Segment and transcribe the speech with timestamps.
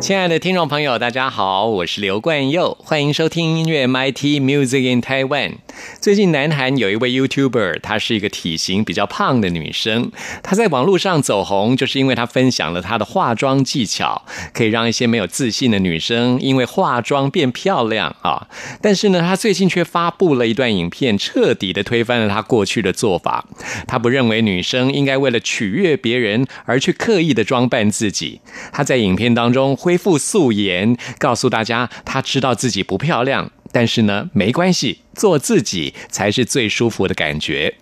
[0.00, 5.56] 亲爱的听众朋友，大家好，我是刘冠佑，欢迎收听音乐 MIT Music in Taiwan。
[6.00, 10.10] 最近南韩有一位 YouTuber，她是一个体型比较胖的女生，
[10.42, 14.24] 她在网络上走红，就是因为她分享了她的化妆技巧，
[14.54, 18.48] 可以让一些没有自信的女生因为化妆变漂亮啊。
[18.80, 23.46] 但是呢，她最近却发布了一段影片，彻底的推翻了她过去的做法。
[23.86, 28.40] 她不认为女生应该为了取悦别人而去刻意的装扮自己。
[28.72, 33.50] 她在影片当中会恢复素颜，告诉大家她知道自己不漂亮。
[33.72, 37.74] 但是呢，没关系，做自己才是最舒服的感觉。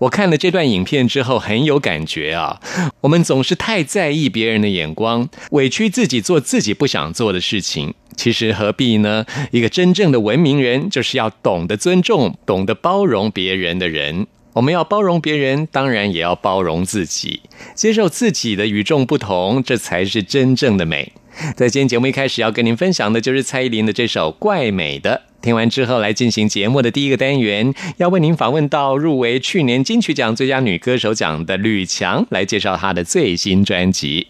[0.00, 2.60] 我看了这段影片之后很有感觉啊。
[3.00, 7.94] 我们总是太在意别人的眼光，委屈自己做自己不想做的事情。
[8.14, 9.24] 其实何必呢？
[9.50, 14.26] 一个真正的文明人，就是要懂得尊重、懂得包容别人的人。
[14.52, 17.40] 我们要包容别人，当然也要包容自己，
[17.74, 21.12] 接受自己的与众不同，这才是真正的美。
[21.56, 25.22] 在今天节目一开始要跟您分享的就是蔡依林的这首《怪美的》。
[25.42, 34.26] 听完之后，来进行节目的第一个单元，要为您访问到入围去年金曲奖最佳女歌手奖的吕强，来介绍她的最新专辑。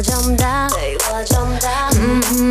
[0.00, 1.90] 我长大，被我长大。
[1.92, 2.50] 嗯嗯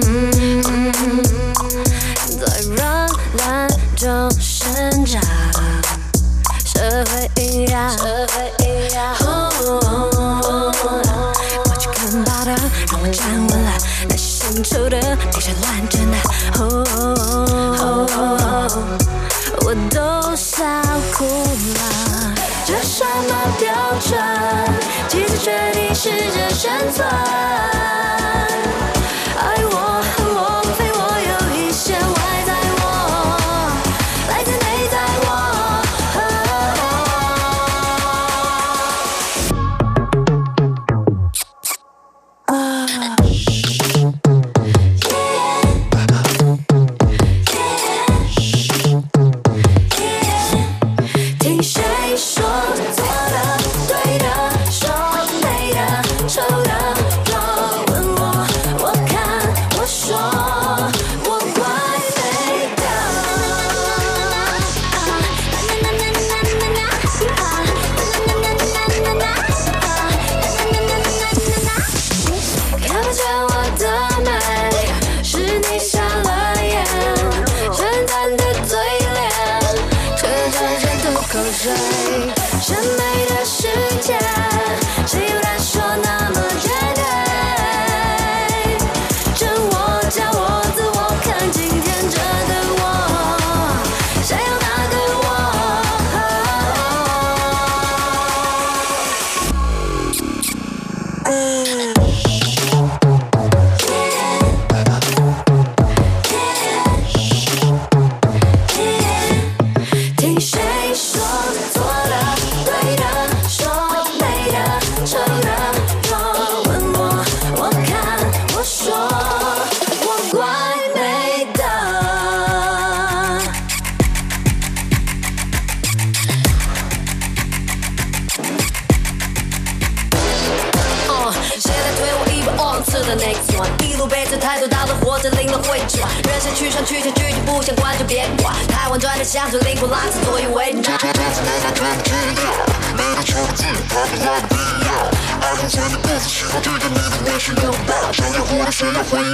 [0.68, 1.24] 嗯嗯
[1.64, 2.46] 嗯，在
[2.76, 5.20] 软烂中生长，
[6.64, 9.16] 社会阴阳，社会阴阳。
[11.66, 12.54] 我去看报道，
[12.92, 13.72] 让我站稳了，
[14.08, 15.18] 内心深处的
[26.60, 27.59] 生存？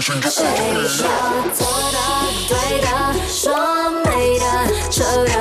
[0.06, 0.14] 谁
[0.88, 1.08] 说
[1.52, 1.98] 做的、
[2.48, 2.88] 对的、
[3.28, 4.46] 说美的、
[4.92, 5.34] 丑的？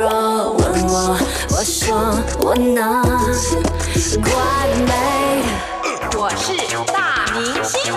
[0.00, 1.18] 若问我，
[1.50, 3.02] 我说我呢，
[4.22, 4.30] 怪
[4.86, 4.92] 美
[5.82, 6.16] 的。
[6.16, 6.46] 我是
[6.92, 7.92] 大明星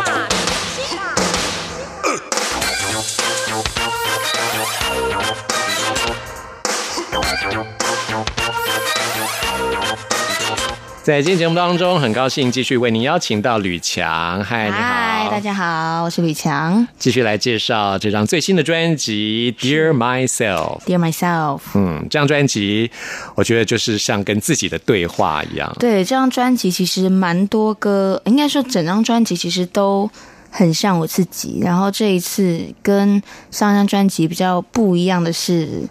[11.07, 14.43] 在今天节目当中，很高兴继续为您邀请到吕强。
[14.43, 16.85] 嗨，你好，嗨，大家好，我是吕强。
[16.99, 20.81] 继续来介绍这张最新的专辑《Dear Myself》。
[20.85, 22.91] Dear myself，嗯，这张专辑
[23.35, 25.73] 我觉得就是像跟自己的对话一样。
[25.79, 30.11] 对这张专辑其实蛮多歌，应该说整张专辑其实都
[30.51, 31.61] 很像我自己。
[31.61, 35.83] 然后这一次跟上一张专辑比较不一样的是，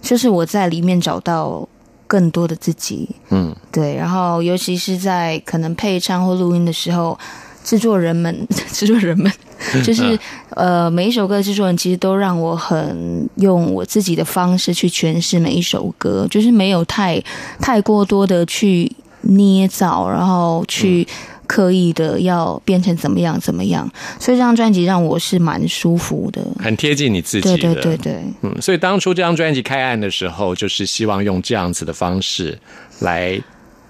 [0.00, 1.68] 就是我在里面找到
[2.12, 3.08] 更多的自己。
[3.30, 7.18] 嗯，对，然后尤其是在可能配唱或录音的时候，
[7.64, 9.32] 制作人们， 制作人们，
[9.82, 10.18] 就是
[10.50, 17.18] 呃，每一首歌的制作人其实都让我很用我自己的方式去诠释每一首歌，就是没有太
[17.58, 21.08] 太过多的去捏造，然后去
[21.52, 23.86] 刻意的要变成怎么样怎么样，
[24.18, 26.40] 所以这张专辑让我是蛮舒服的。
[26.58, 27.82] 很贴近你自己对的。
[27.82, 32.58] 对对对，嗯，所以当初这张专辑开案的时候，就是希望用这样子的方式
[33.00, 33.38] 来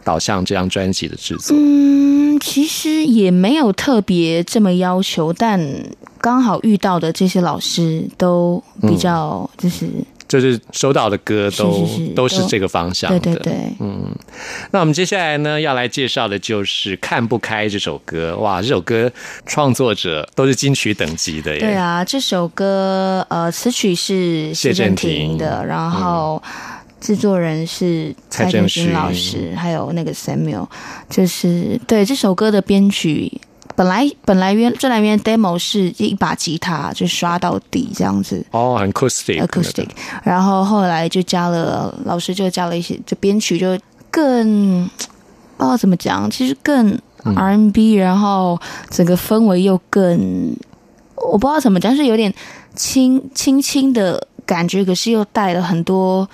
[0.02, 1.56] 导向这张专辑的制作。
[1.56, 5.60] 嗯，其实也没有特别这么要求，但
[6.20, 9.86] 刚好遇到的这些老师都比较就是、
[10.40, 11.86] 就是收到的歌都
[12.16, 13.18] 都是这个方向的。
[13.18, 13.54] 对对对，
[14.70, 18.36] 那我们接下来呢要来介绍的就是《看不开》这首歌。
[18.38, 19.10] 哇，这首歌
[19.44, 21.60] 创作者都是金曲等级的耶。
[21.60, 26.42] 对啊，这首歌呃词曲是谢谢震震廷廷的，然后。
[27.02, 30.68] 制作人是蔡正蔡正勋勋老师，还有那个 Samuel，
[31.10, 33.40] 就是对这首歌的编曲，
[33.74, 39.44] 本来本来原这两边 demo 是一把吉他就刷到底这样子，哦，很 acoustic。
[39.46, 39.88] acoustic，
[40.22, 43.78] 然后后来就加了老师就加了一些，就编曲就
[44.10, 44.84] 更
[45.56, 48.60] 不知道怎么讲，其实更 R&B，、然后
[48.90, 50.54] 整个氛围又更
[51.14, 52.32] 我不知道怎么讲，是有点
[52.74, 56.28] 轻轻轻的感觉，可是又带了很多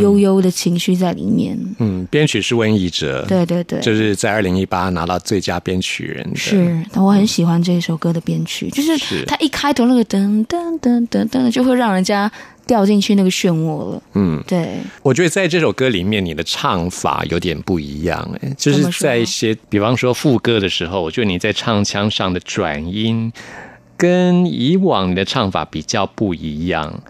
[0.00, 1.58] 悠悠的情绪在里面。
[1.78, 3.24] 嗯，编曲是温怡哲。。
[3.28, 6.36] 对对对，就是在二零一八拿到最佳编曲人的。
[6.36, 12.30] 是，但我很喜欢这首歌的编曲，就是是它一开头那个噔噔噔噔噔，就会让人家
[12.66, 14.02] 掉进去那个漩涡了。
[14.14, 23.32] 嗯，对，我觉得在这首歌里面，你的唱法有点不一样，哎，就是在一些，比方说副歌的时候，我觉得你在唱腔上的转音
[23.96, 27.02] 跟以往你的唱法比较不一样。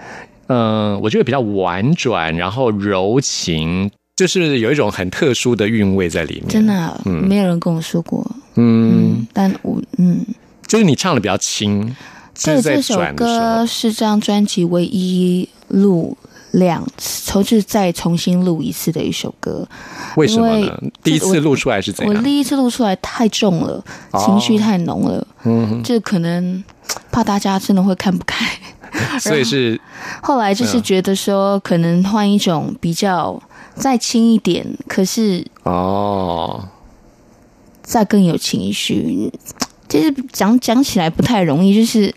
[0.53, 6.49] 嗯、我觉得比较婉转，然后柔情，就是有一种很特殊的韵味在里面。
[6.49, 8.29] 真的啊、没有人跟我说过。
[8.57, 10.27] 嗯，嗯，但我嗯，
[10.67, 11.95] 就是你唱的比较轻，
[12.35, 16.17] 这这首歌是这张专辑唯一录
[16.51, 19.65] 两次，重是再重新录一次的一首歌。
[20.17, 20.93] 为什么因呢为？
[21.05, 22.13] 第一次录出来是怎样？
[22.13, 26.65] 我第一次录出来太重了，哦情绪太浓了，嗯，这可能
[27.13, 28.45] 怕大家真的会看不开。
[29.21, 29.81] 所以是
[30.23, 33.41] 后来就是觉得说，可能换一种比较
[33.75, 36.69] 再轻一点，可是哦，
[37.83, 39.33] 再更有情绪。
[39.89, 42.15] 其实讲讲起来不太容易，就是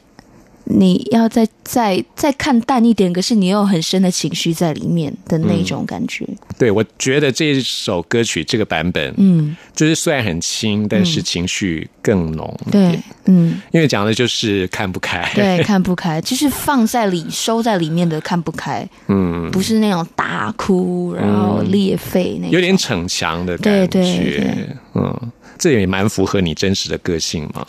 [0.66, 6.26] 你要再再再看淡一点，可是你又有很深的情绪在里面的那种感觉。
[6.58, 15.30] 对，我觉得这首歌曲这个版本，嗯，就是虽然很轻，但是情绪更浓一对，，嗯，因为讲的就是看不开。
[15.36, 23.88] 对，看不开， 就是放在里收在里面的看不开，嗯，不是那种大哭然后裂肺那种，有点逞强的感觉。
[23.88, 24.68] 对对对。
[24.96, 27.66] 嗯，这也蛮符合你真实的个性嘛，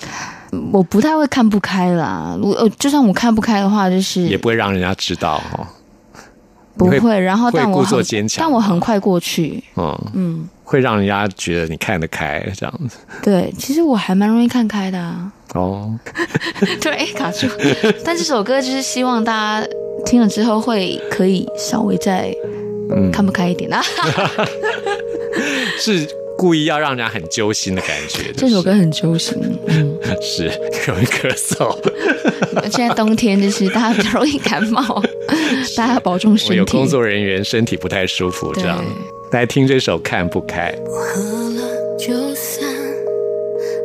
[0.73, 2.37] 我不太会看不开啦。
[2.41, 5.67] 我呃就算我看不开的话，就是也不会让人家知道哦。
[6.77, 7.87] 不会，然后但我
[8.37, 9.63] 但我很快过去。
[9.77, 12.97] 嗯，嗯，会让人家觉得你看得开这样子。
[13.23, 15.33] 对，其实我还蛮容易看开的、啊。
[15.55, 15.97] 哦，
[16.83, 17.47] 对，卡住。
[18.05, 19.69] 但这首歌就是希望大家
[20.05, 22.35] 听了之后会可以稍微再
[22.91, 23.81] 嗯，看不开一点啊。
[25.79, 28.33] 是故意要让人家很揪心的感觉。
[28.37, 30.45] 这首歌很揪心，嗯， 是
[30.87, 31.77] 容易咳嗽。
[32.71, 35.03] 现在冬天就是大家比较容易感冒，
[35.77, 36.57] 大家要保重身体。
[36.57, 38.85] 有工作人员身体不太舒服，这样
[39.33, 40.75] 来听这首《看不开》。
[40.91, 42.65] 喝了就散，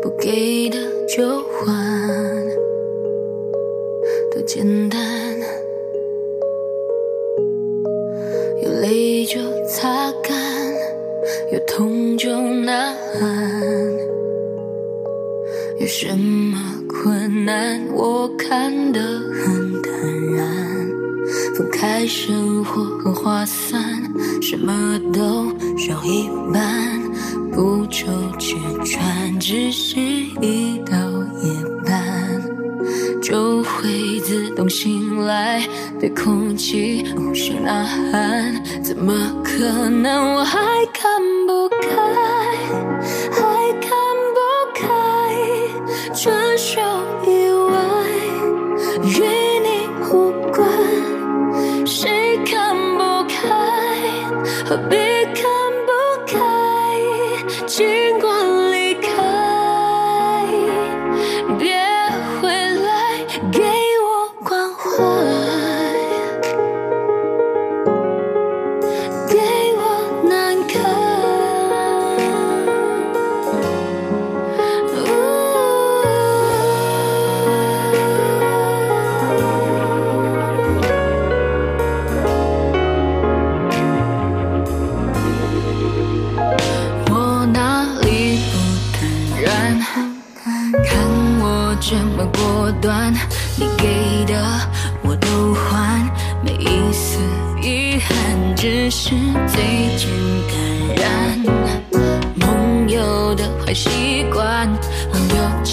[0.01, 0.77] 不给的
[1.07, 1.73] 就还，
[4.31, 4.99] 多简单。
[8.61, 10.35] 有泪就擦干，
[11.51, 13.51] 有痛就呐喊。
[15.79, 16.57] 有什么
[16.87, 19.91] 困难，我看得很坦
[20.35, 20.47] 然。
[21.55, 23.81] 分开生活很划算，
[24.41, 25.45] 什么都
[25.77, 26.99] 少一半，
[27.51, 28.07] 不愁
[28.37, 29.99] 吃穿，只是
[30.41, 30.97] 一到
[31.43, 31.51] 夜
[31.85, 32.01] 半
[33.21, 35.61] 就会自动醒来，
[35.99, 40.59] 对空气无声呐喊，怎么可能我还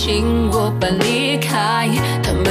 [0.07, 1.91] 请我搬离开，
[2.23, 2.45] 他们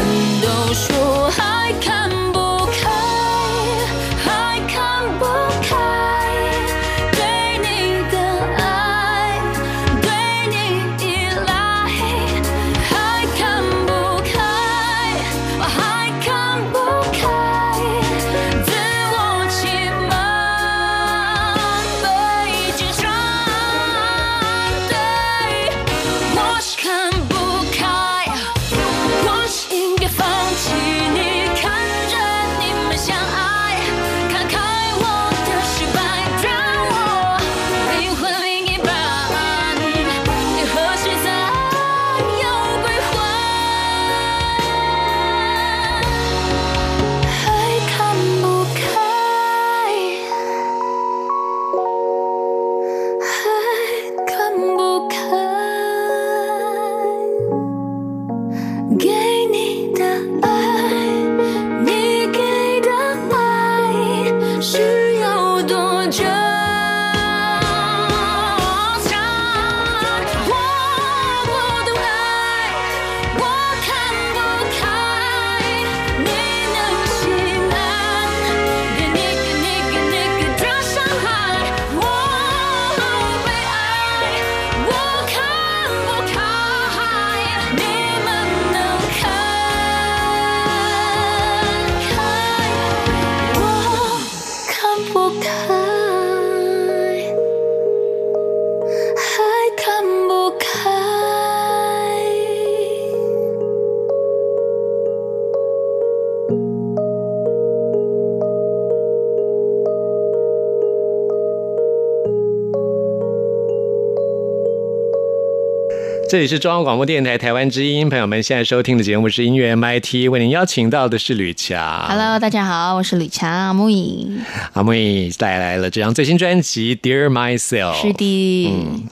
[116.27, 122.07] 这里是中央广播电台台湾之音，朋友们现在收听的节目是音乐 MIT，为您邀请到的是吕强。
[122.07, 124.41] Hello，大家好，我是吕强阿木影，
[124.73, 127.93] 阿木影带来了这张最新专辑《Dear Myself》。
[128.01, 129.03] 是的，嗯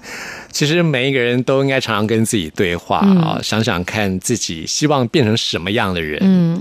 [0.52, 6.20] 其实每一个人都应该常常跟自己对话啊、想想看自己希望变成什么样的人。
[6.22, 6.53] 嗯，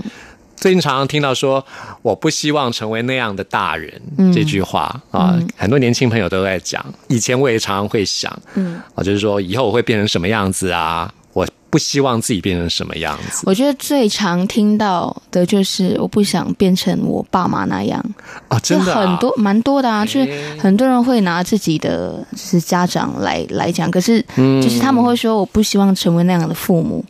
[0.55, 1.65] 最近常常听到说
[2.01, 4.01] “我不希望成为那样的大人”
[4.33, 6.83] 这句话啊，很多年轻朋友都在讲。
[7.07, 11.11] 以前我也常常会想，嗯，啊，就是说以后我会变成什么样子啊？
[11.33, 17.99] 我不希望自己变成什么样子我觉得最常听到的就是我不想变成我爸妈那样，
[18.47, 18.59] 啊！
[18.59, 27.03] 真的、很多蛮多的啊，就是很多人会拿自己的就是家长来来讲，可是就是他们会说我不希望成为那样的父母。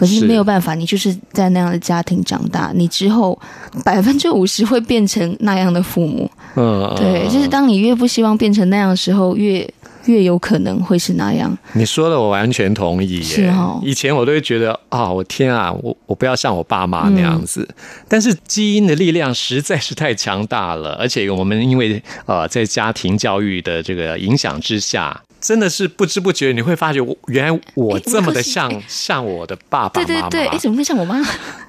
[0.00, 3.38] 可是是没有办法，你就是在那样的家庭长大，你之后
[3.84, 6.30] 百分之五十会变成那样的父母。
[6.56, 9.68] 嗯，对，就是当你越不希望变成那样的时候，越
[10.06, 11.54] 越有可能会是那样。
[11.74, 13.22] 你说的我完全同意耶。
[13.22, 17.60] 是哦以前我都会觉得啊、我天啊，我我不要像我爸妈那样子。
[17.68, 17.74] 嗯
[18.08, 25.20] 但是基因的力量实在是太强大了，而且我们因为呃在家庭教育的这个影响之下。
[25.40, 31.20] 真的是不知不觉，你会发觉我原来我哎这么的像哎像我的爸爸妈妈，对对对，哎，怎么会像我妈？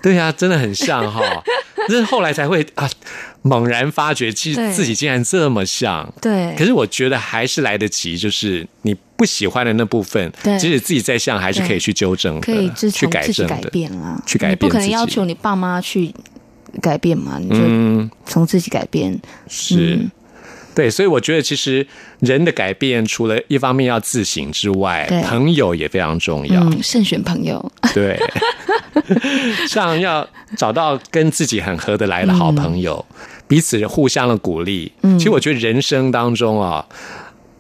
[0.01, 1.21] 对呀、真的很像哈。
[1.87, 2.87] 但是后来才会啊，
[3.41, 6.13] 猛然发觉，其实自己竟然这么像。
[6.21, 13.69] 对，可是我觉得还是来得及，就是你不喜欢的那部分，对即使自己再像，还是可以去纠正的，可以自去改改正的。
[13.69, 16.13] 变啦，去改你不可能要求你爸妈去
[16.81, 19.19] 改变嘛，你就嗯，从自己改变。
[19.47, 19.95] 是。
[19.95, 20.11] 嗯
[20.73, 21.85] 对，所以我觉得其实
[22.19, 26.61] 人的改变，除了一方面要自省之外，朋友也非常重要。
[26.61, 27.71] 嗯，慎选朋友。
[27.93, 28.17] 对，
[29.67, 33.05] 像要找到跟自己很合得来的好朋友，
[33.47, 34.91] 彼此互相的鼓励。
[35.01, 36.85] 嗯其实我觉得人生当中啊，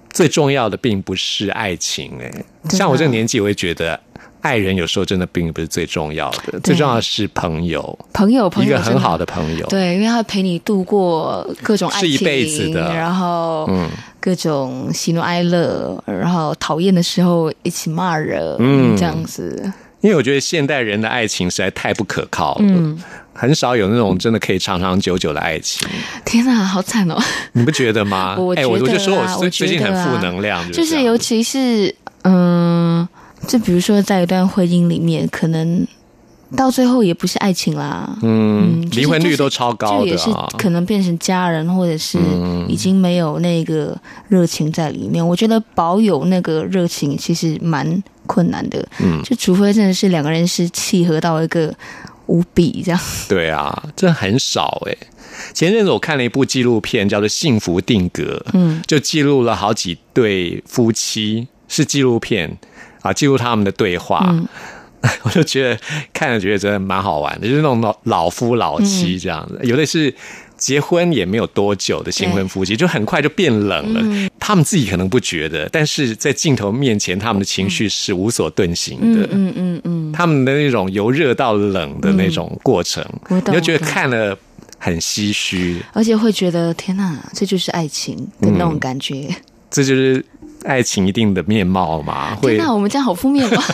[0.09, 2.27] 最重要的并不是爱情、哎，
[2.63, 3.99] 啊像我这个年纪，我会觉得
[4.41, 9.65] 爱人有时候真的并不是最重要的，最重要的是朋友，朋友朋友一个很好的朋友。
[9.67, 19.71] 对，因为他陪你度过各种爱情，是一辈子的然后嗯各种喜怒哀乐，然后讨厌的时候一起骂人，嗯这样子。
[20.01, 22.97] 因为我觉得现代人的爱情实在太不可靠了，嗯
[23.33, 25.87] 很少有那种真的可以长长久久的爱情，
[26.25, 27.17] 天哪，好惨哦！
[27.53, 28.35] 你不觉得吗？
[28.57, 31.93] 哎，我觉得我我就说我最最近很负能量，就是尤其是
[32.23, 32.70] 嗯，
[33.47, 35.85] 就比如说在一段婚姻里面，可能
[36.55, 40.29] 到最后也不是爱情啦，嗯，就是离婚率都超高就也是。
[40.57, 45.25] 可能变成家人，或者是嗯已经没有那个热情在里面。
[45.25, 51.73] 我觉得保有那个热情其实蛮困难的，嗯，就除非真的是两个人是契合到一个
[52.27, 52.99] 无比这样。
[53.27, 54.95] 对啊，这很少哎。
[55.53, 62.57] 前阵子我看了一部纪录片，叫做《幸福定格》，嗯，就记录了好几对夫妻，是纪录片
[63.01, 64.25] 啊，记录他们的对话。
[64.29, 64.47] 嗯
[65.23, 65.75] 我就觉得
[66.13, 70.13] 看了觉得真的蛮好玩的，就是那种老老夫老妻这样子，有的是
[70.57, 74.29] 结婚也没有多久的新婚夫妻，就很快就变冷了。
[74.39, 79.27] 他们自己可能不觉得，但是在镜头面前，他们的情绪是无所遁形的。
[79.31, 84.37] 嗯嗯嗯，他们的那种由热到冷的那种过程，你就觉得看了
[84.77, 85.81] 很唏嘘。
[85.93, 89.27] 而且会觉得天哪，这就是爱情的那种感觉。
[89.71, 90.23] 这就是
[90.65, 92.35] 爱情一定的面貌嘛？
[92.41, 93.63] 会天，哪，我们这样好负面吗。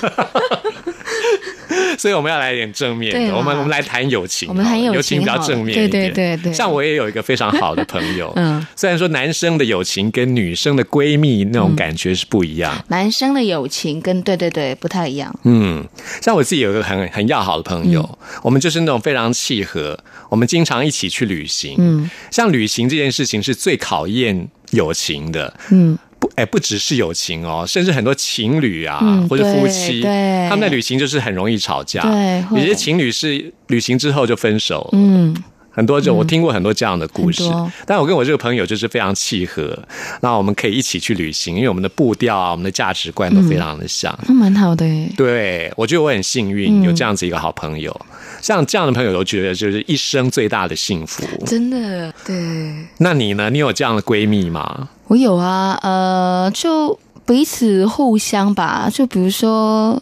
[1.98, 3.17] 所以我们要来点正面的。
[3.17, 5.89] 对我们我们来谈友情，我们谈友友情比较正面一点。
[5.89, 12.72] 对对对对像我也有一个非常好的朋友，嗯，虽然说男生的友情跟女生的闺蜜那种感觉是不一样。
[12.89, 15.34] 男生的友情跟对对对不太一样。
[15.44, 15.84] 嗯，
[16.22, 19.98] 像我自己有一个很很要好的朋友，嗯我们就是那种非常契合，
[20.29, 21.76] 我们经常一起去旅行。
[21.80, 25.52] 嗯像旅行这件事情是最考验友情的。
[25.71, 32.01] 嗯，不，哎，不只是友情哦，甚至很多情侣啊，嗯或者夫妻，对他们在旅行就是很容易吵架。
[32.01, 35.36] 对有些情侣是旅行之后就分手，嗯，
[35.69, 37.43] 很多这、我听过很多这样的故事。
[37.86, 39.77] 但我跟我这个朋友就是非常契合，
[40.21, 44.17] 那我们可以一起去旅行，因为我们的步调啊，我们的价值观都非常的像。
[44.27, 45.10] 那蛮好的耶。
[45.15, 47.95] 对，我觉得我很幸运有这样子一个好朋友，
[48.41, 51.23] 像这样的朋友，都觉得就是一生最大的幸福。
[51.45, 53.50] 真的，对那你呢？
[53.50, 54.89] 你有这样的闺蜜吗？
[55.08, 60.02] 我有啊，呃，就彼此互相吧，就比如说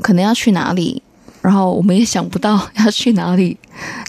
[0.00, 1.02] 可能要去哪里，
[1.42, 3.56] 然后我们也想不到要去哪里，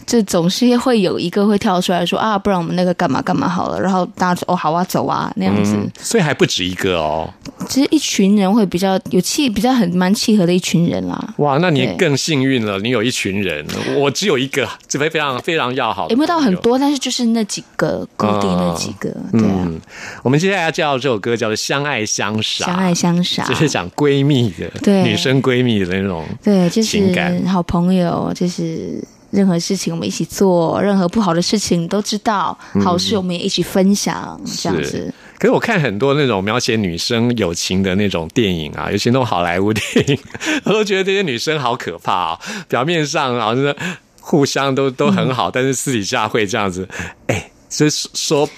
[0.06, 7.32] 就总是会有一个会跳出来说啊，不然我们那个干嘛干嘛好了，然后大家说哦好啊走啊那样子，嗯，所以还不止一个哦。
[7.68, 11.34] 其实一群人会比较有契，比较很蛮契合的一群人啦。
[11.38, 13.64] 哇，那你更幸运了，你有一群人，
[13.96, 16.56] 我只有一个，这非非常非常要好没有到很。
[16.56, 19.78] 多，但是就是那几个固定那几个，对啊，嗯，
[20.22, 26.24] 我们接下来要介绍这首歌叫做《相爱相杀》，相爱相杀，就是讲闺蜜的，对女生闺蜜的那种。
[26.42, 27.14] 对，就是
[27.46, 35.12] 好朋友，就是任何事情我们一起做，任何不好的事情都知道，好事我们也一起分享，这样子。
[35.38, 40.18] 可是我看很多那种描写女生友情的那种电影啊，尤其那种好莱坞电影，
[40.64, 42.40] 我都觉得这些女生好可怕哦。
[42.68, 43.76] 表面上好像是
[44.20, 46.88] 互相都都很好，但是私底下会这样子，
[47.26, 48.48] 哎，就是说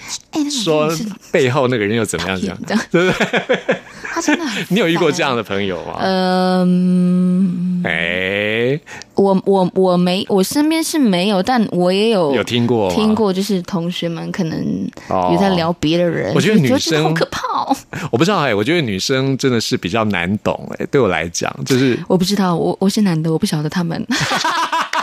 [0.63, 0.89] 说
[1.31, 2.57] 背后那个人又怎么样这样，
[2.89, 3.77] 对不对？
[4.19, 5.97] 他真的很 你有遇过这样的朋友吗？
[6.01, 8.79] 嗯，哎，
[9.15, 14.59] 我我我没，我身边是没有，但我也有有听过听过，就是同学们可能
[15.07, 17.75] 哦有在聊别的人，我觉得女就觉得好生可怕哦。
[18.11, 24.05] 我不知道哎，我觉得女生真的是比较难懂哎，对我来讲就是我不知道，我我是男的，我不晓得他们。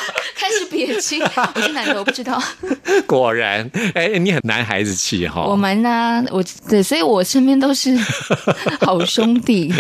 [0.37, 1.23] 开始撇清，
[1.55, 2.43] 我是男的，我不知道。
[3.07, 5.45] 果然，哎，你很男孩子气哈。
[5.47, 7.97] 我蛮啊，我对，所以我身边都是
[8.81, 9.73] 好兄弟，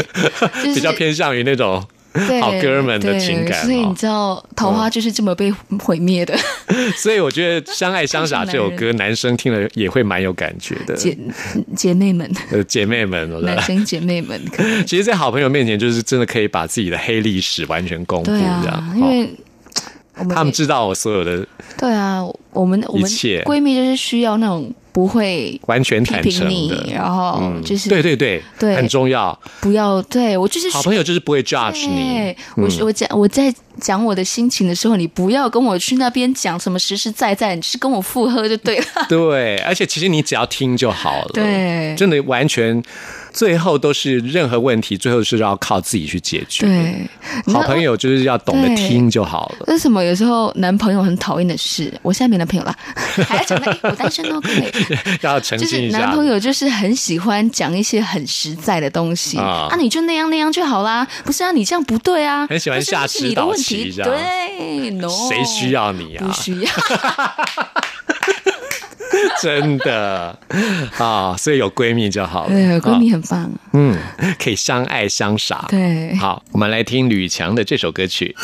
[0.62, 1.85] 就是比较偏向于那种
[2.41, 6.35] 好哥们的情感所以哦你知道，桃花就是这么被毁灭的。
[6.97, 10.95] 所以我觉得《相爱相傻》这首歌，男生听了也会蛮有感觉的。
[10.95, 11.17] 姐
[11.77, 14.41] 姐妹们，呃，姐妹们，男生姐妹们，
[14.87, 18.93] 其实，在好朋友面前，就是真的可以把自己的黑历史完全公布，对这样啊，。
[18.97, 19.31] 因哦为
[20.31, 21.46] 他们知道我所有的
[21.79, 27.62] 对啊，我们我们闺蜜就是需要那种不会完全批坦诚评你，的，然后嗯。
[27.62, 28.74] 就是对对对，对。
[28.76, 29.38] 很重要。
[29.61, 31.96] 不要对我就是好朋友就是不会 judge 你。
[31.96, 38.87] 对，，我是我在我在讲我的心情的时候，你不要跟我去那边讲什么实实在在，你是跟我附和就对了。
[39.09, 41.31] 对，而且其实你只要听就好了。
[41.35, 42.83] 对真的完全，
[43.33, 49.67] 最后都是任何问题，最后是要靠自己去解决。，对，好朋友就是要懂得听就好了。
[49.69, 51.93] 为什么有时候男朋友很讨厌的事？
[52.03, 52.75] 我现在没男朋友了，
[53.27, 54.73] 还要讲到、哎我单身哦，可以。
[55.23, 55.99] 要澄就是清一下。
[55.99, 63.53] 男朋友就是很喜欢讲一些很实在的东西啊啊你就那样那样就好啦，不是啊，你这样不对啊，很喜欢下指导
[64.05, 66.33] 对，no，谁需要你啊不？
[66.33, 66.70] 需要，
[69.42, 70.38] 真的
[70.98, 72.50] 啊，所以有闺蜜就好了。
[72.50, 73.96] 对，闺蜜啊很棒，嗯，
[74.38, 75.64] 可以相爱相杀。
[75.68, 78.35] 对，好，我们来听吕强的这首歌曲。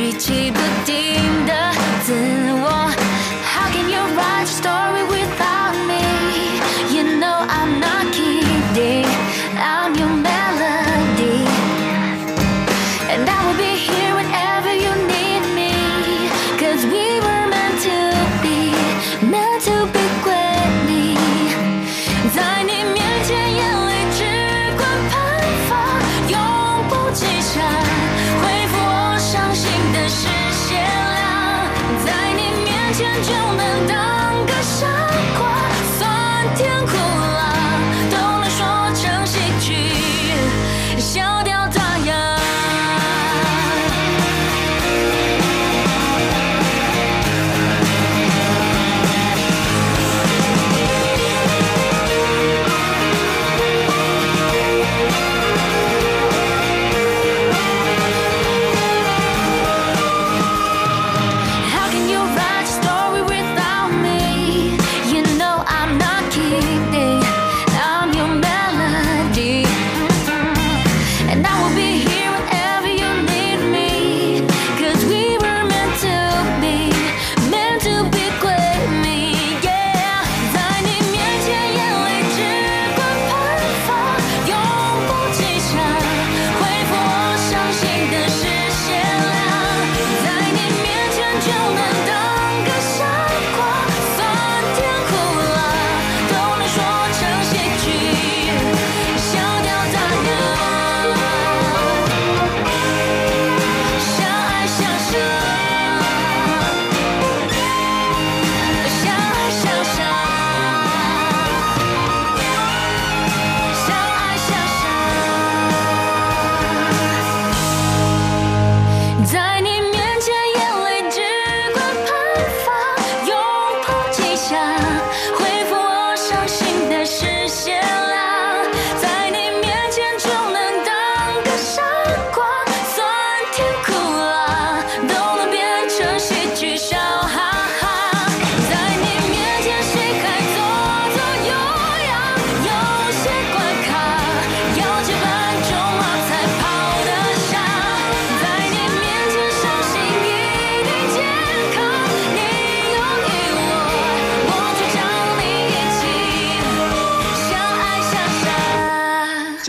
[0.00, 0.99] treat you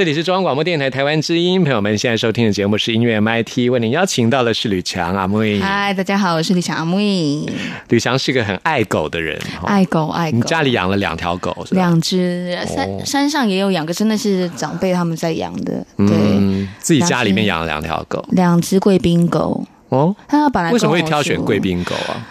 [0.01, 5.59] 这里是中央广播电台台湾之音，朋友们现在收听的节目是音乐 MIT，为您邀请到的是吕强阿妹。
[5.59, 6.97] 嗨，大家好，我是吕强阿木，
[7.89, 10.37] 吕强是个很爱狗的人，哦爱狗爱狗。
[10.37, 11.81] 你家里养了两条狗是吧？
[11.81, 19.63] 两只哦山山上也有养，个真的是长辈他们在养的，对，嗯，自己家里面养了两条狗两只贵宾狗。
[19.89, 20.15] 哦。
[20.27, 21.59] 他本来为什么会挑选贵？
[21.59, 22.25] 宾狗啊？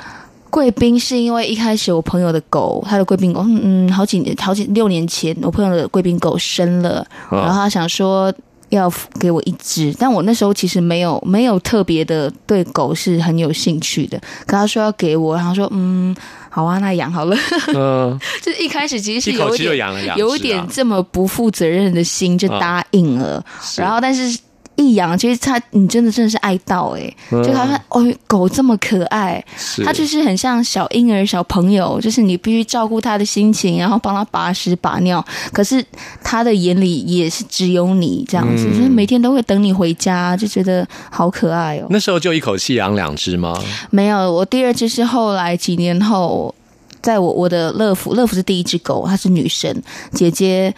[0.51, 8.33] 贵宾是因为一开始我朋友的狗，他的贵宾狗，嗯嗯，好几年，好几六年前，我朋友的贵宾狗生了，哦然后他想说
[8.71, 16.15] 要给我一只，但我那时候其实没有没有特别的对狗是很有兴趣的，可他说要给我，然后说嗯，
[16.49, 17.37] 好啊，那养好了，
[17.75, 20.19] 嗯， 就是一开始其实一口气就是有一点养了养啊。
[20.19, 23.81] 有一点这么不负责任的心就答应了，是。
[23.81, 24.39] 然后但是。
[24.81, 29.45] 一养，其实它你真的真的是爱到哎、就好像哦，狗这么可爱，
[29.85, 35.25] 它就是很像小婴儿、小朋友，就是你必须照顾它的心情，然后帮它把屎把尿。
[35.53, 35.85] 可是
[36.23, 41.87] 它的眼里也是只有你这样子，就是每天都会等你回家，就觉得好可爱哦。
[41.91, 43.63] 那时候就一口气养两只吗？
[43.91, 46.55] 没有，我第二只是后来几年后，
[47.03, 49.75] 在我我的乐福，乐福是第一只狗，它是女生，
[50.13, 50.75] 姐姐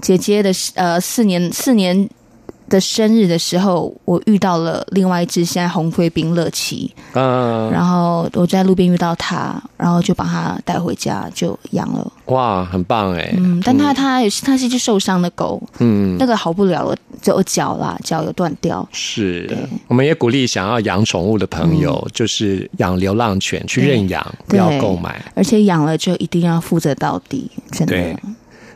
[0.00, 2.08] 姐姐的呃四年四年
[2.68, 19.48] 的生日的时候，我遇到了另外一只现在红贵宾乐奇，嗯，然后我在路边遇到它，然后就把它带回家就养了，哇，很棒哎，嗯，但它它也是它是一只受伤的狗，嗯，那个好不了了，只有脚啦，脚有断掉，是，
[19.86, 25.24] 我们也鼓励想要养宠物的朋友，就是养流浪犬去认养，不要购买。
[25.34, 27.94] 而且养了就一定要负责到底，真的。
[27.94, 28.16] 对。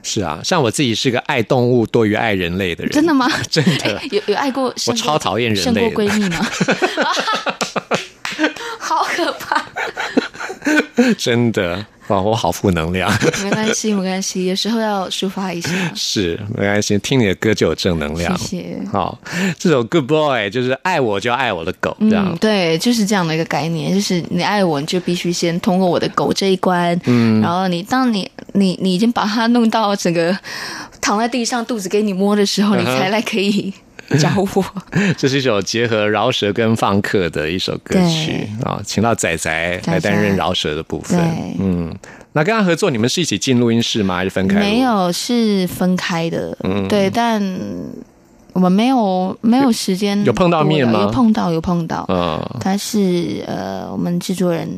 [0.02, 3.28] 是啊，像我自己是个爱动物多于爱人类的人，真的吗？
[3.50, 5.82] 真的，有有爱过我超讨厌人胜过。
[5.92, 6.44] 闺蜜吗？
[8.78, 9.64] 好可怕！
[11.18, 13.10] 真的，哇，我好负能量。
[13.42, 15.70] 没关系，没关系，有时候要抒发一下。
[15.94, 18.36] 是，没关系，听你的歌就有正能量。
[18.38, 18.78] 谢谢。
[18.90, 19.18] 好，
[19.58, 22.36] 这首 Good Boy 就是爱我就爱我的狗，这样嗯，。
[22.38, 30.36] 对，就是这样的一个概念，就是你爱我，你就必须先通过我的狗这一关，嗯，然后你当你你你已经把它弄到整个
[31.00, 33.72] 躺在地上，肚子给你摸的时候，你才来可以
[34.20, 34.64] 找我。
[35.16, 41.18] 这是一首结合饶舌跟放克的一首歌曲啊，请到仔仔来担任饶舌的部分。
[41.58, 41.94] 嗯，
[42.32, 44.16] 那跟他合作，你们是一起进录音室吗？
[44.16, 44.60] 还是分开录？
[44.60, 47.42] 没，有，是分开的，嗯对，但
[48.52, 52.04] 我们没有没有时间有碰到面吗有碰到，有碰到。
[52.08, 54.68] 嗯，他是呃，我们制作人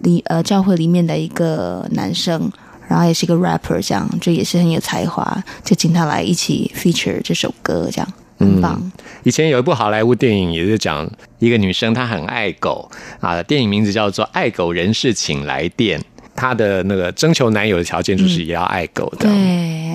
[0.00, 2.50] 里呃教会里面的一个男生，
[2.88, 8.80] 然后也是一个 rapper，这样就也是很有才华，就请他来一起 feature 这首歌，这样很棒。
[9.22, 15.98] 以前有一部好莱坞电影，也是讲一个女生她很爱狗啊，电影名字叫做《爱狗人士请来电》。
[16.36, 19.28] 她的那个征求男友的条件就是也要爱狗的。
[19.28, 19.30] 对，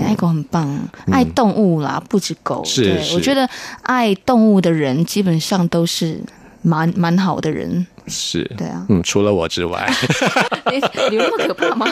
[0.08, 0.80] 爱狗很棒，
[1.12, 2.64] 爱动物啦，不止狗。
[2.64, 3.48] 是是我觉得
[3.82, 6.22] 爱动物的人基本上都是
[6.62, 7.86] 蛮蛮好的人。
[8.10, 9.90] 是，对啊嗯，除了我之外，
[10.72, 11.88] 你你有那么可怕吗？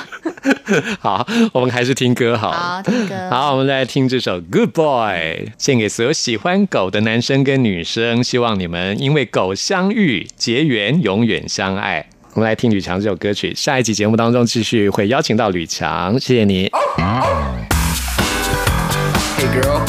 [0.99, 2.58] 好，我们还是听歌好了。
[2.58, 3.15] 好，听歌。
[3.30, 12.08] 好，我们来听这首《Good Boy》，献给所有喜欢狗的男生跟女生，希望你们因为狗相遇结缘，永远相爱。
[12.34, 16.69] 我们来听吕强这首歌曲，下一集节目当中继续会邀请到吕强，谢谢你。
[19.38, 19.82] Hey girl,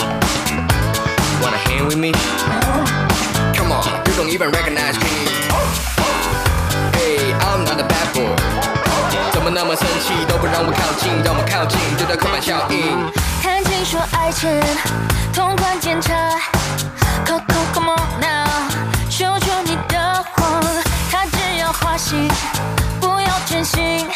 [10.27, 13.11] 都不让我靠近，让我靠近就叫刻板效应。
[13.43, 14.49] 谈情说爱情，
[15.33, 16.15] 通关检查。
[17.27, 18.49] Come come come on now，
[19.11, 20.63] 求求你的谎，
[21.11, 22.29] 他只要花心，
[23.01, 24.07] 不要真心，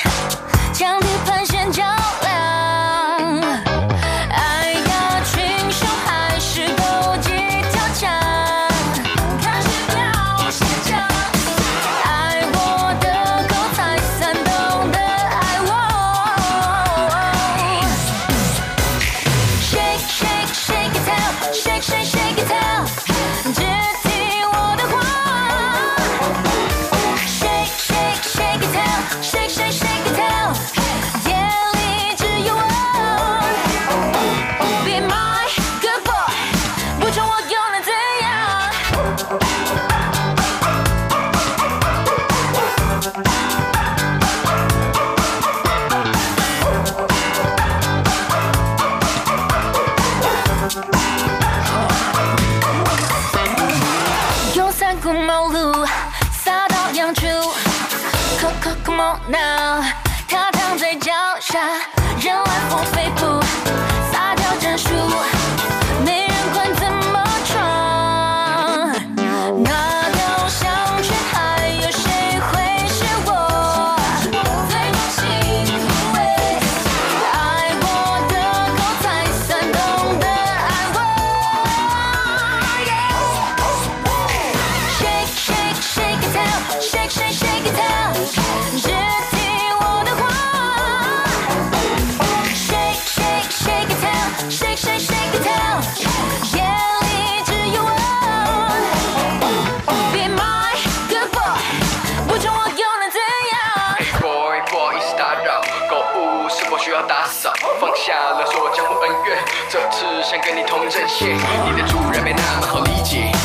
[111.09, 111.37] 现。
[111.37, 113.42] 你的主人没那么好理解。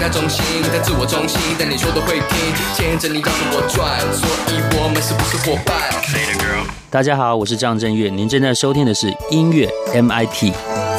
[0.00, 2.38] 也对他忠心，在自我中心，但你说的会听，
[2.74, 5.76] 牵着你绕着我转，所以我们是不是伙伴？
[6.88, 10.89] 大家好，我是张震岳，您正在收听的是音乐 MIT。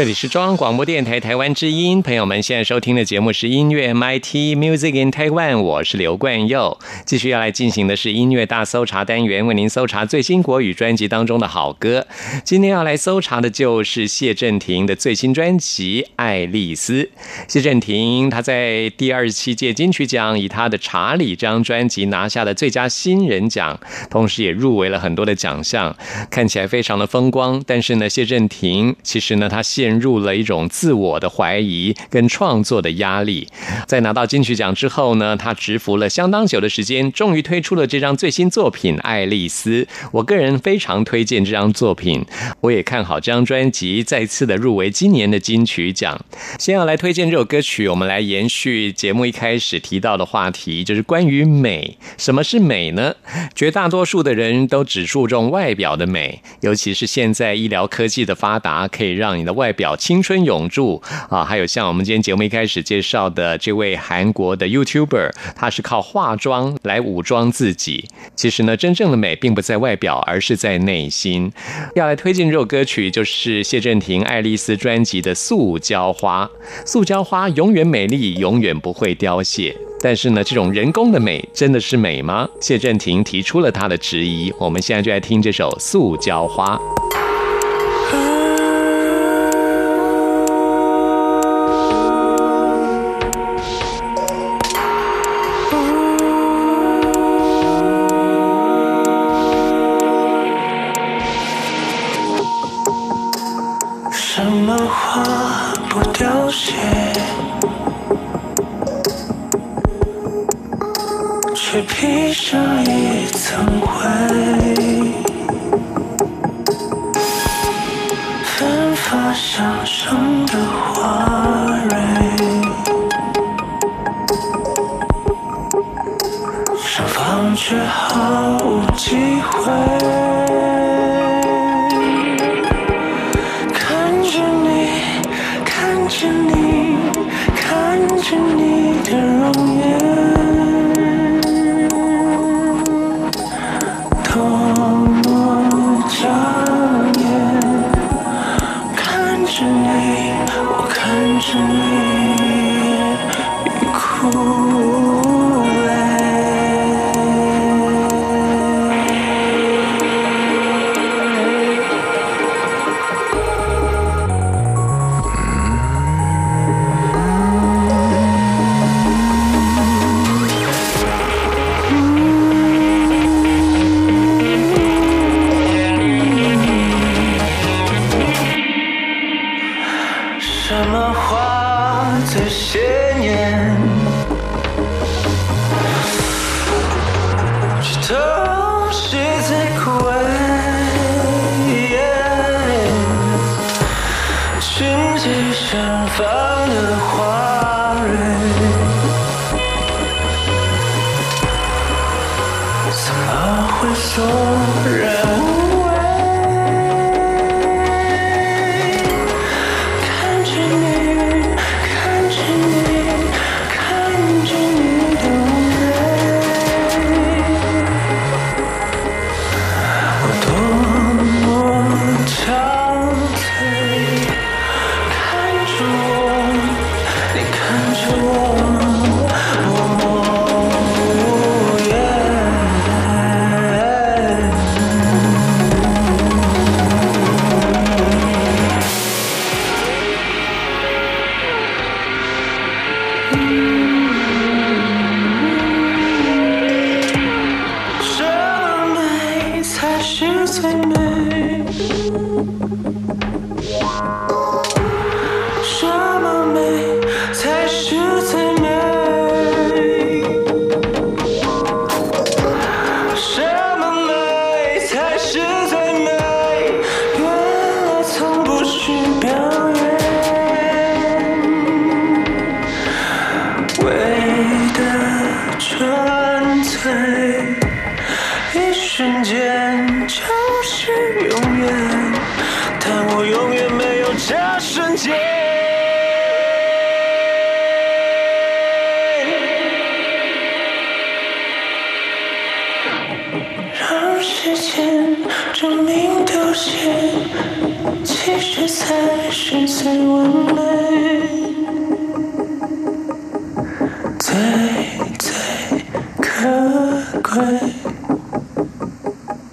[0.00, 6.78] 这里是中央广播电台台湾之音，朋友们现在收听的节目是音乐 MIT Music in Taiwan，我是刘冠佑。
[7.04, 12.06] 继续要来进行的是音乐大搜查单元，为您搜查最新国语专辑当中的好歌。
[12.42, 17.02] 今天要来搜查的就是谢震廷的最新专辑《爱丽丝》。
[17.46, 25.94] 谢震廷他在第二十七届金曲奖以他的《查理》这张专辑拿下了最佳新人奖，同时也入围了很多的奖项，
[26.30, 27.62] 看起来非常的风光。
[27.66, 33.48] 但是呢，谢震廷其实呢，他现陷入了一种自我的怀疑跟创作的压力。
[33.88, 39.82] 在拿到金曲奖之后呢，他蛰伏了相当久的时间，终于推出了这张最新作品《爱丽丝》。
[40.12, 42.24] 我个人非常推荐这张作品，
[42.60, 46.24] 我也看好这张专辑再次的入围今年的金曲奖。
[46.56, 51.98] 先要来推荐这首歌曲，我们来延续节目一开始提到的话题，就是关于美。
[52.16, 53.16] 什么是美呢？
[53.56, 61.42] 绝大多数的人都只注重外表的美，尤其是现在医疗科技的发达，可以让你的外表青春永驻啊。
[61.42, 68.04] 还有像我们今天节目一开始介绍的这位韩国的 YouTuber，他是靠化妆来武装自己。
[68.36, 71.50] 其实呢，真正的美并不在外表，而是在内心。
[71.94, 76.44] 要来推荐这首歌曲，就是谢震廷《爱丽丝》专辑的《塑胶花》。
[76.86, 79.74] 塑胶花永远美丽，永远不会凋谢。
[80.02, 82.48] 但是呢，这种人工的美真的是美吗？
[82.60, 84.52] 谢震廷提出了他的质疑。
[84.58, 86.76] 我们现在就来听这首《塑胶花》。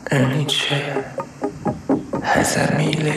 [0.09, 0.75] 而你却
[2.23, 3.15] 还在迷恋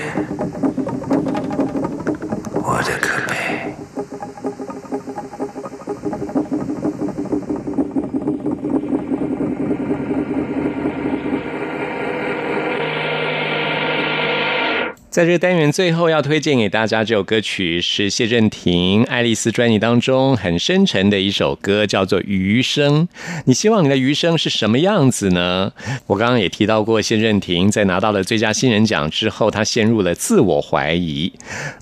[15.21, 23.07] 在这个单元最后要推荐给大家这首歌曲是谢震廷《爱丽丝》专辑当中很深沉的一首歌，叫做《余生》。
[23.45, 25.71] 你希望你的余生是什么样子呢？
[26.07, 31.31] 我刚刚也提到过，谢震廷在拿到了最佳新人奖之后，他陷入了自我怀疑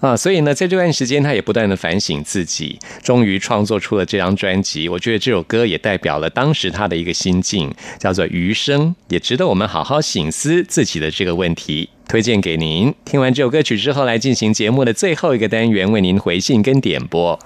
[0.01, 4.89] 啊，所以呢，在这段时间他也不断的反省自己，终于创作出了这张专辑。
[4.89, 11.89] 我觉得这首歌也代表了当时他的一个心境，叫做《余生》，也值得我们好好醒思自己的这个问题。
[12.09, 12.95] 推荐给您。
[13.05, 17.39] 听完这首歌曲之后，来进行节目的最后一个单元，为您回信跟点播。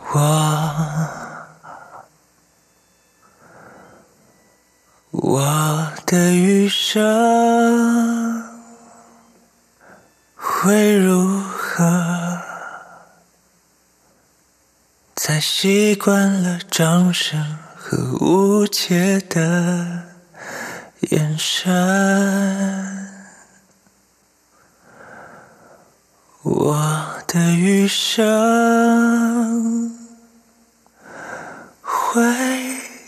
[5.10, 8.42] 我我的余生
[10.34, 12.38] 会如何？
[15.14, 20.02] 在习惯了掌声和无解的
[21.10, 23.11] 眼神，
[26.42, 28.22] 我的余生
[31.80, 32.20] 会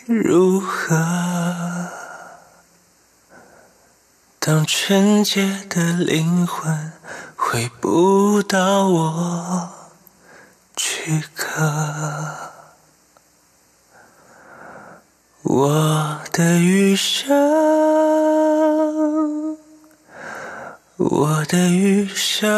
[0.07, 0.95] 如何？
[4.39, 6.93] 当纯洁的灵魂
[7.35, 9.69] 回不到我
[10.77, 12.53] 躯壳，
[15.43, 17.84] 我的余生，
[20.97, 22.49] 我的余生，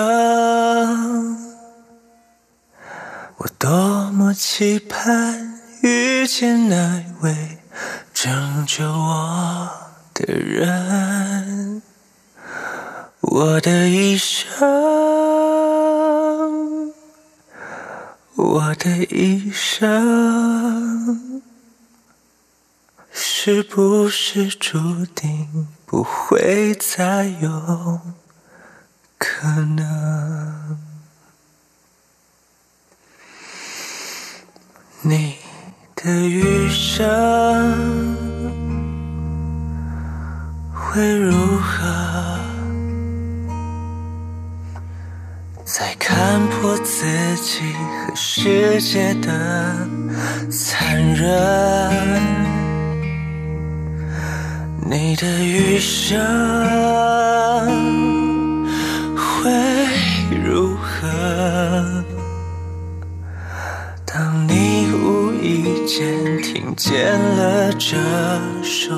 [3.39, 7.57] 我多么期盼遇见那位
[8.13, 9.71] 拯救我
[10.13, 11.81] 的人，
[13.23, 14.69] 我的一生，
[18.35, 21.41] 我的一生，
[23.11, 28.01] 是不是注定不会再有？
[29.19, 30.79] 可能？
[35.03, 35.37] 你
[35.95, 37.05] 的余生。
[40.73, 42.41] 会如何？
[45.65, 47.05] 在看破自
[47.37, 49.29] 己和世界的
[50.51, 51.29] 残忍，
[54.89, 56.17] 你的余生
[67.79, 67.97] 这
[68.63, 68.97] 首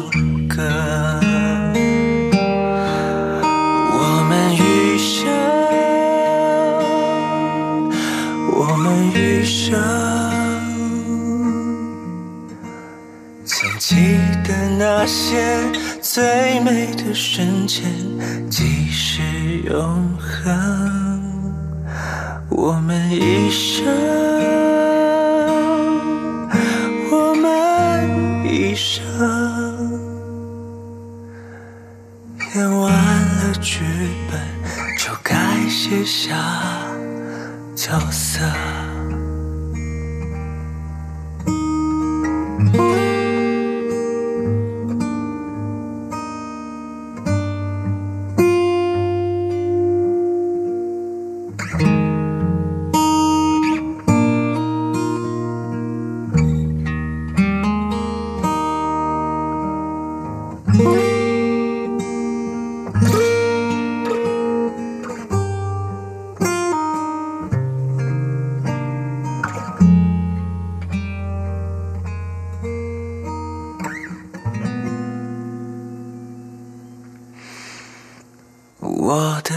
[79.11, 79.55] 我的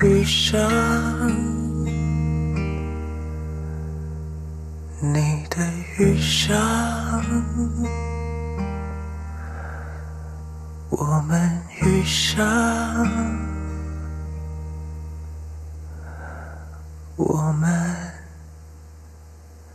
[0.00, 0.58] 余生，
[5.02, 5.58] 你的
[5.98, 6.56] 余生，
[10.88, 12.46] 我们余生，
[17.16, 17.68] 我们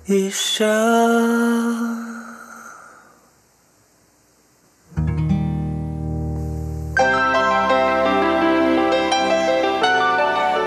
[0.05, 0.84] 一生。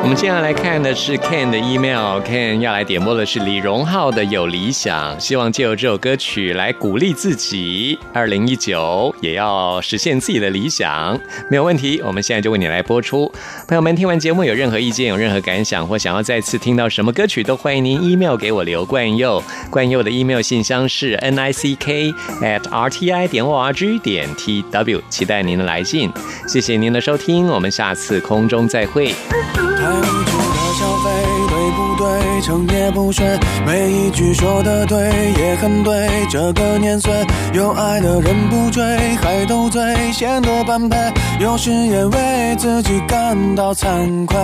[0.00, 11.20] 我们接下来看的是 Ken 的 email，Ken 要来点播的是李荣浩的《有理想》，希望借由这首歌曲来鼓励自己，二零一九也要实现自己的理想，
[11.50, 12.00] 没有问题。
[12.02, 13.30] 我们现在就为你来播出。
[13.66, 19.42] 朋友们，听完节目有任何意见、有任何感想，或想要再次听到什么歌曲，都欢迎您 email 给我刘冠佑。
[19.68, 24.26] 冠佑的 email 信箱是 n i c k at r t i 点 o r g 点
[24.36, 26.10] t w，期待您的来信。
[26.46, 29.14] 谢谢您的收听，我们下次空中再会。
[29.88, 31.10] 太理智的消费，
[31.48, 32.40] 对不对？
[32.42, 33.26] 成也不睡，
[33.66, 34.98] 每一句说的对，
[35.38, 36.08] 也很对。
[36.30, 37.12] 这个年岁，
[37.52, 38.84] 有爱的人不追，
[39.16, 39.82] 还斗嘴，
[40.12, 40.96] 显得般配。
[41.40, 44.36] 有时也为自己感到惭愧，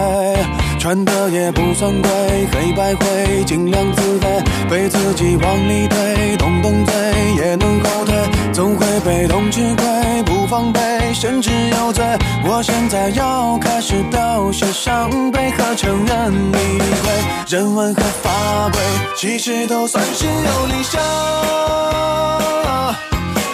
[0.79, 2.11] 穿的也不算贵，
[2.53, 6.95] 黑白灰，尽量自卑，被自己往里推，动动嘴
[7.37, 8.15] 也能后退，
[8.53, 10.81] 总会被动吃亏，不防备，
[11.13, 12.05] 甚至有罪。
[12.45, 17.13] 我现在要开始表现伤悲和承认理亏，
[17.49, 18.81] 人文和法规
[19.17, 21.01] 其实都算是有理想，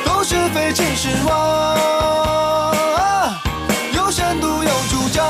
[0.05, 2.75] 都是非其实妄，
[3.95, 5.25] 有深度有主张，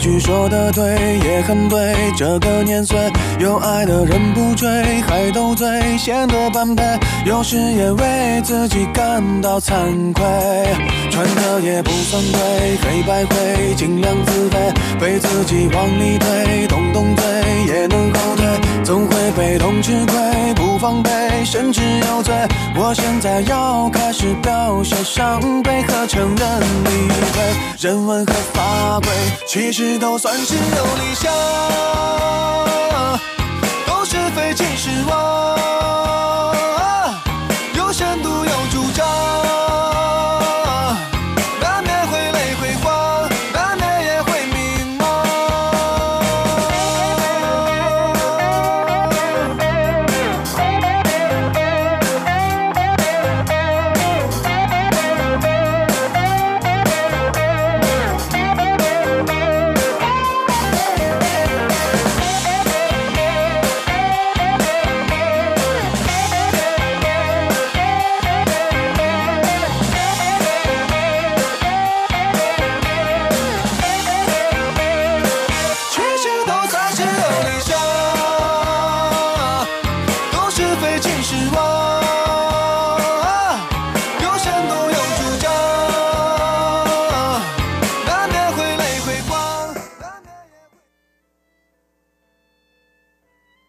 [0.00, 1.94] 句说的对，也很对。
[2.16, 2.98] 这个年岁，
[3.38, 4.68] 有爱的人不追，
[5.02, 6.82] 还斗嘴，显得般配。
[7.26, 10.24] 有时也为自己感到惭愧，
[11.10, 17.24] 穿的也不算贵，黑白灰，尽量自卑，被自己往里推，动动嘴
[17.68, 18.44] 也能后退，
[18.82, 21.10] 总会被动吃亏，不防备，
[21.44, 22.34] 甚至有罪。
[22.74, 27.42] 我现在要开始表现伤悲和承认理亏，
[27.78, 29.08] 人文和法规
[29.46, 31.32] 其实都算是有理想，
[33.86, 36.49] 都是非其实我，